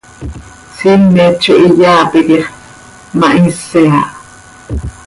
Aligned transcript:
Siimet 0.77 1.35
zo 1.43 1.53
hiyaa 1.65 2.01
piquix, 2.15 2.45
ma 3.19 3.27
hsiye 3.39 3.87
aha. 3.93 4.01